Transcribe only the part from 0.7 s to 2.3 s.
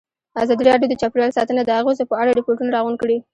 د چاپیریال ساتنه د اغېزو په